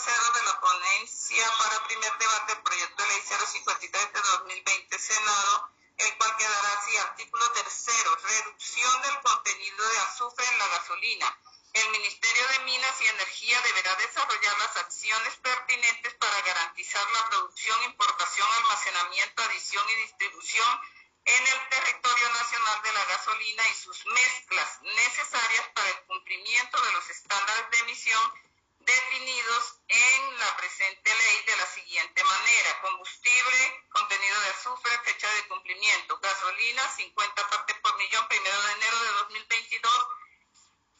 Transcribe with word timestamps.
tercero 0.00 0.32
de 0.32 0.42
la 0.44 0.60
ponencia 0.60 1.52
para 1.58 1.84
primer 1.84 2.16
debate 2.16 2.54
del 2.54 2.62
proyecto 2.62 3.02
de 3.02 3.08
ley 3.10 3.20
053 3.22 4.12
de 4.14 4.20
2020 4.20 4.98
Senado, 4.98 5.70
el 5.98 6.16
cual 6.16 6.36
quedará 6.38 6.72
así. 6.72 6.96
Artículo 6.96 7.50
tercero, 7.52 8.16
reducción 8.16 9.02
del 9.02 9.20
contenido 9.20 9.88
de 9.88 9.98
azufre 9.98 10.46
en 10.46 10.58
la 10.58 10.68
gasolina. 10.68 11.38
El 11.74 11.90
Ministerio 11.90 12.48
de 12.48 12.58
Minas 12.60 13.00
y 13.00 13.06
Energía 13.08 13.60
deberá 13.60 13.94
desarrollar 13.96 14.58
las 14.58 14.76
acciones 14.78 15.36
pertinentes 15.36 16.14
para 16.14 16.40
garantizar 16.40 17.06
la 17.10 17.28
producción, 17.28 17.82
importación, 17.82 18.48
almacenamiento, 18.52 19.42
adición 19.42 19.90
y 19.90 19.94
distribución 19.96 20.80
en 21.26 21.46
el 21.46 21.68
territorio 21.68 22.30
nacional 22.30 22.82
de 22.82 22.92
la 22.92 23.04
gasolina 23.04 23.68
y 23.68 23.74
sus 23.74 24.06
mezclas 24.06 24.80
necesarias 24.82 25.68
para 25.74 25.90
el 25.90 26.00
cumplimiento 26.06 26.82
de 26.82 26.92
los 26.92 27.10
estándares 27.10 27.70
de 27.70 27.78
emisión 27.80 28.49
definidos 28.90 29.74
en 29.88 30.38
la 30.38 30.56
presente 30.56 31.14
ley 31.14 31.42
de 31.44 31.56
la 31.56 31.66
siguiente 31.66 32.24
manera. 32.24 32.80
Combustible, 32.80 33.84
contenido 33.90 34.40
de 34.40 34.50
azufre, 34.50 34.98
fecha 35.04 35.32
de 35.34 35.48
cumplimiento. 35.48 36.18
Gasolina, 36.18 36.88
50 36.96 37.48
partes 37.48 37.76
por 37.80 37.96
millón, 37.96 38.26
primero 38.28 38.62
de 38.62 38.72
enero 38.72 39.00
de 39.00 39.10
2022 39.10 40.06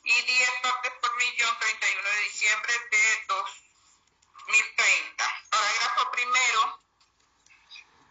y 0.04 0.22
10 0.22 0.50
partes 0.62 0.92
por 1.00 1.16
millón, 1.16 1.58
31 1.58 2.08
de 2.08 2.20
diciembre 2.20 2.72
de 2.90 3.24
2030. 3.28 5.44
Parágrafo 5.50 6.10
primero. 6.12 6.80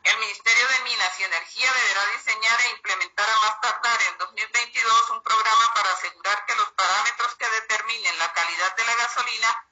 El 0.04 0.18
Ministerio 0.18 0.68
de 0.68 0.80
Minas 0.86 1.20
y 1.20 1.23
Energía 1.23 1.72
deberá 1.72 2.06
diseñar 2.08 2.62
e 2.62 2.70
implementar 2.70 3.30
a 3.30 3.40
más 3.40 3.62
tardar 3.62 4.02
en 4.04 4.18
2022 4.18 5.09
un 5.12 5.22
programa 5.22 5.73
para 5.73 5.92
asegurar 5.92 6.46
que 6.46 6.56
los 6.56 6.72
parámetros 6.72 7.36
que 7.36 7.48
determinen 7.48 8.18
la 8.18 8.34
calidad 8.34 8.76
de 8.76 8.86
la 8.86 8.96
gasolina 8.96 9.69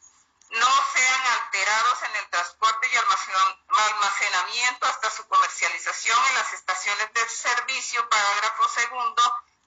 sean 0.97 1.25
alterados 1.27 2.01
en 2.03 2.15
el 2.15 2.29
transporte 2.29 2.89
y 2.91 2.97
almacenamiento 2.97 4.87
hasta 4.87 5.11
su 5.11 5.27
comercialización 5.27 6.17
en 6.29 6.35
las 6.35 6.53
estaciones 6.53 7.13
de 7.13 7.29
servicio. 7.29 8.09
Parágrafo 8.09 8.67
segundo. 8.69 9.21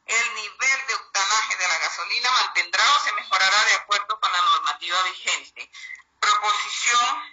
El 0.06 0.34
nivel 0.34 0.86
de 0.88 0.94
octanaje 0.94 1.56
de 1.56 1.68
la 1.68 1.78
gasolina 1.78 2.30
mantendrá 2.32 2.96
o 2.96 3.00
se 3.00 3.12
mejorará 3.12 3.64
de 3.64 3.74
acuerdo 3.74 4.18
con 4.18 4.32
la 4.32 4.40
normativa 4.40 5.00
vigente. 5.02 5.70
Proposición 6.18 7.32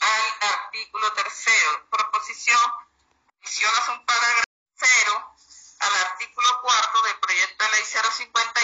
al 0.00 0.50
artículo 0.50 1.12
tercero. 1.12 1.88
Proposición 1.88 2.60
adiciona 3.42 3.92
un 3.92 4.06
parágrafo 4.06 4.44
cero 4.76 5.36
al 5.78 5.94
artículo 5.94 6.62
cuarto 6.62 7.02
del 7.02 7.18
proyecto 7.20 7.64
de 7.64 7.70
ley 7.70 7.84
053 7.84 8.55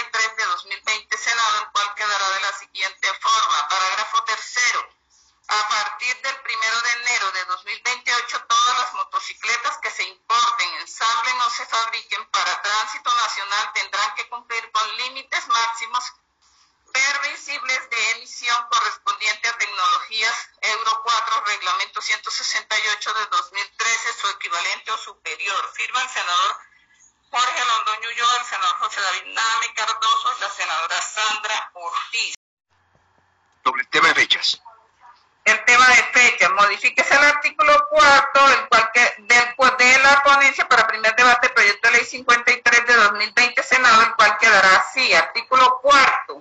partir 6.03 6.23
del 6.23 6.37
primero 6.43 6.81
de 6.81 6.93
enero 6.93 7.31
de 7.31 7.45
2028, 7.45 8.45
todas 8.49 8.79
las 8.79 8.95
motocicletas 8.95 9.79
que 9.79 9.91
se 9.91 10.03
importen, 10.03 10.75
ensamblen 10.81 11.41
o 11.41 11.51
se 11.51 11.65
fabriquen 11.67 12.27
para 12.31 12.61
tránsito 12.61 13.15
nacional 13.15 13.73
tendrán 13.73 14.15
que 14.17 14.29
cumplir 14.29 14.73
con 14.73 14.97
límites 14.97 15.47
máximos 15.47 16.13
permisibles 16.93 17.91
de 17.91 18.11
emisión 18.17 18.67
correspondiente 18.69 19.49
a 19.49 19.59
tecnologías 19.59 20.49
Euro 20.63 21.03
4, 21.05 21.45
Reglamento 21.45 22.03
168 22.03 23.15
de 23.15 23.27
2013, 23.27 24.13
su 24.15 24.29
equivalente 24.29 24.91
o 24.91 24.99
superior. 24.99 25.73
Firma 25.75 26.03
el 26.03 26.09
senador 26.09 26.57
Jorge 27.31 27.65
Londoño 27.65 28.09
el 28.11 28.45
senador 28.45 28.77
José 28.79 29.01
David 29.01 29.35
Name 29.35 29.75
Cardoso 29.75 30.35
la 30.41 30.51
senadora 30.51 31.01
Sandra 31.01 31.71
Ortiz. 31.75 32.35
Sobre 33.65 33.83
el 33.83 33.89
tema 33.89 34.09
de 34.09 34.15
fechas. 34.15 34.61
El 35.45 35.65
tema 35.65 35.87
de 35.89 36.03
fechas. 36.05 36.51
Modifíquese 36.63 37.13
el 37.17 37.25
artículo 37.25 37.89
cuarto 37.91 38.49
el 38.49 38.69
cual 38.69 38.89
que, 38.95 39.01
del, 39.19 39.55
de 39.79 39.99
la 39.99 40.23
ponencia 40.23 40.69
para 40.69 40.87
primer 40.87 41.13
debate 41.17 41.49
del 41.49 41.55
proyecto 41.55 41.89
de 41.89 41.97
ley 41.97 42.05
53 42.05 42.87
de 42.87 42.95
2020 42.95 43.63
Senado, 43.65 44.03
el 44.03 44.15
cual 44.15 44.39
quedará 44.39 44.77
así. 44.77 45.13
Artículo 45.13 45.81
cuarto 45.83 46.41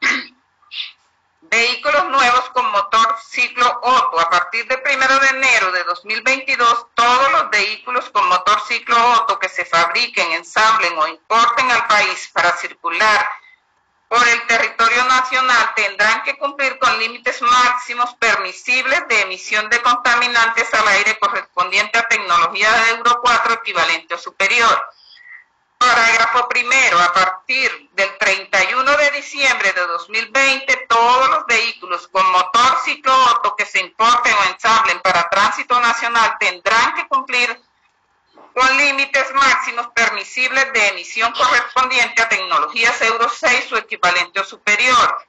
Vehículos 1.40 2.04
nuevos 2.10 2.50
con 2.50 2.70
motor 2.70 3.18
ciclo 3.28 3.80
Otto. 3.82 4.20
A 4.20 4.30
partir 4.30 4.68
del 4.68 4.80
1 4.80 5.18
de 5.18 5.28
enero 5.30 5.72
de 5.72 5.82
2022, 5.82 6.86
todos 6.94 7.32
los 7.32 7.50
vehículos 7.50 8.08
con 8.10 8.28
motor 8.28 8.60
ciclo 8.68 8.96
Otto 9.14 9.40
que 9.40 9.48
se 9.48 9.64
fabriquen, 9.64 10.30
ensamblen 10.30 10.96
o 10.96 11.08
importen 11.08 11.70
al 11.72 11.88
país 11.88 12.30
para 12.32 12.56
circular 12.56 13.28
por 14.12 14.28
el 14.28 14.46
territorio 14.46 15.04
nacional 15.04 15.72
tendrán 15.74 16.22
que 16.22 16.36
cumplir 16.36 16.78
máximos 17.42 18.14
permisibles 18.14 19.06
de 19.08 19.20
emisión 19.22 19.68
de 19.68 19.82
contaminantes 19.82 20.72
al 20.72 20.88
aire 20.88 21.18
correspondiente 21.18 21.98
a 21.98 22.08
tecnología 22.08 22.72
de 22.72 22.90
Euro 22.92 23.20
4 23.20 23.54
equivalente 23.54 24.14
o 24.14 24.18
superior 24.18 24.82
Parágrafo 25.82 26.48
primero. 26.48 27.00
A 27.00 27.12
partir 27.12 27.90
del 27.94 28.16
31 28.16 28.96
de 28.96 29.10
diciembre 29.10 29.72
de 29.72 29.84
2020, 29.84 30.86
todos 30.88 31.28
los 31.30 31.46
vehículos 31.46 32.06
con 32.06 32.24
motor 32.30 32.78
ciclo 32.84 33.12
que 33.58 33.66
se 33.66 33.80
importen 33.80 34.32
o 34.32 34.44
ensamblen 34.52 35.00
para 35.00 35.28
tránsito 35.28 35.80
nacional 35.80 36.36
tendrán 36.38 36.94
que 36.94 37.08
cumplir 37.08 37.60
con 38.54 38.76
límites 38.76 39.34
máximos 39.34 39.88
permisibles 39.88 40.72
de 40.72 40.88
emisión 40.88 41.32
correspondiente 41.32 42.22
a 42.22 42.28
tecnologías 42.28 43.02
Euro 43.02 43.28
6 43.28 43.72
o 43.72 43.76
equivalente 43.78 44.38
o 44.38 44.44
superior. 44.44 45.26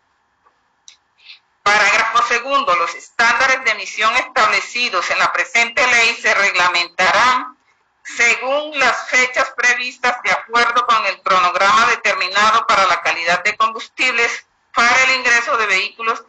Parágrafo 1.63 2.27
segundo. 2.43 2.75
Los 2.75 2.93
estándares 2.95 3.63
de 3.63 3.71
emisión 3.71 4.13
establecidos 4.17 5.09
en 5.09 5.19
la 5.19 5.31
presente 5.31 5.85
ley 5.87 6.15
se 6.15 6.33
reglamentarán 6.33 7.57
según 8.03 8.77
las 8.77 9.09
fechas 9.09 9.53
previstas 9.55 10.21
de 10.23 10.31
acuerdo 10.31 10.85
con 10.85 11.05
el 11.05 11.21
cronograma 11.21 11.87
determinado 11.87 12.67
para 12.67 12.85
la 12.87 13.01
calidad 13.01 13.41
de 13.43 13.55
combustibles 13.55 14.45
para 14.75 15.03
el 15.03 15.19
ingreso 15.19 15.55
de 15.55 15.67
vehículos 15.67 16.21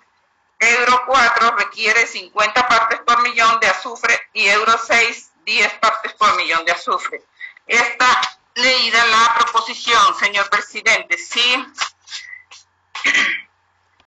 Euro 0.60 1.02
4 1.06 1.56
requiere 1.56 2.06
50 2.06 2.69
partes 2.69 3.00
por 3.00 3.20
millón 3.22 3.58
de 3.58 3.66
azufre 3.66 4.20
y 4.34 4.46
Euro 4.46 4.78
6 4.86 5.32
10 5.44 5.72
partes 5.75 6.12
por 6.14 6.34
millón 6.36 6.64
de 6.64 6.72
azufre. 6.72 7.22
Está 7.66 8.38
leída 8.54 9.04
la 9.06 9.34
proposición, 9.34 10.19
señor 10.19 10.48
presidente. 10.48 11.19
Sí. 11.19 11.66